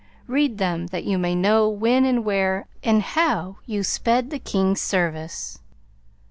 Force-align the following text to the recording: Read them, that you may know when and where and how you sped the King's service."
Read 0.25 0.57
them, 0.57 0.87
that 0.87 1.03
you 1.03 1.19
may 1.19 1.35
know 1.35 1.69
when 1.69 2.05
and 2.05 2.25
where 2.25 2.65
and 2.81 3.03
how 3.03 3.57
you 3.67 3.83
sped 3.83 4.31
the 4.31 4.39
King's 4.39 4.81
service." 4.81 5.59